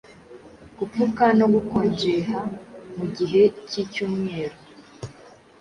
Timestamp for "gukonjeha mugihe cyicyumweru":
1.53-4.57